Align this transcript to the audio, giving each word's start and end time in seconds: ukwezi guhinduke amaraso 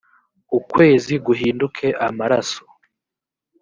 ukwezi 0.57 1.13
guhinduke 1.25 1.87
amaraso 2.07 2.63